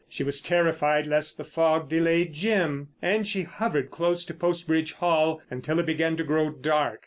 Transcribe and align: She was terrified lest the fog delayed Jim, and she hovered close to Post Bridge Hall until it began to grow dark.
She 0.09 0.23
was 0.23 0.41
terrified 0.41 1.05
lest 1.05 1.37
the 1.37 1.43
fog 1.43 1.87
delayed 1.87 2.33
Jim, 2.33 2.87
and 3.03 3.27
she 3.27 3.43
hovered 3.43 3.91
close 3.91 4.25
to 4.25 4.33
Post 4.33 4.65
Bridge 4.65 4.93
Hall 4.93 5.43
until 5.51 5.77
it 5.77 5.85
began 5.85 6.17
to 6.17 6.23
grow 6.23 6.49
dark. 6.49 6.99